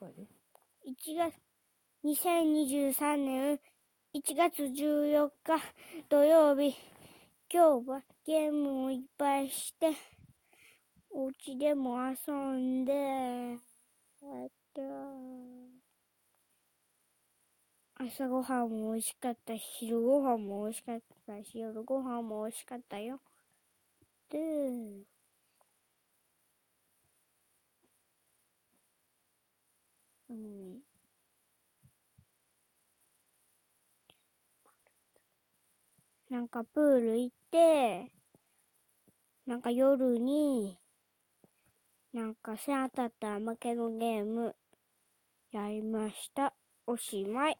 [0.00, 0.26] こやで
[0.86, 1.34] ？1月、
[2.04, 3.60] 2023年
[4.14, 5.60] 1月14日
[6.08, 6.74] 土曜日、
[7.52, 9.92] 今日はゲームをいっぱいして、
[11.10, 13.58] お家でも遊んで、え
[14.46, 14.80] っと、
[17.96, 23.20] 朝ごはんも美味しかったし、昼ごはんも美味しかったし、夜ごはんも美味しかったよ。
[24.30, 25.10] で、
[30.30, 30.80] うん。
[36.30, 38.12] なんかプール行って、
[39.46, 40.78] なんか夜に、
[42.12, 44.54] なんか背当たった負けのゲーム
[45.50, 46.54] やりました。
[46.86, 47.58] おしまい。